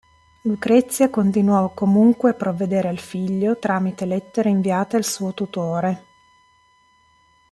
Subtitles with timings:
[0.45, 6.05] Lucrezia continuò comunque a provvedere al figlio tramite lettere inviate al suo tutore.